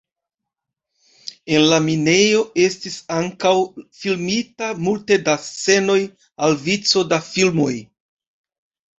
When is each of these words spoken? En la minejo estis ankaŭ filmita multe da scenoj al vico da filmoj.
En 1.55 1.65
la 1.71 1.77
minejo 1.87 2.39
estis 2.63 2.95
ankaŭ 3.15 3.51
filmita 3.97 4.69
multe 4.87 5.17
da 5.27 5.35
scenoj 5.43 5.99
al 6.47 6.57
vico 6.63 7.05
da 7.13 7.21
filmoj. 7.27 7.69